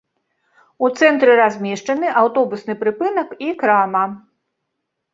[0.85, 4.05] У цэнтры размешчаны аўтобусны прыпынак і крама.